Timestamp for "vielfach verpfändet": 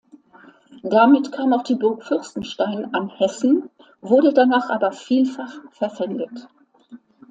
4.93-6.47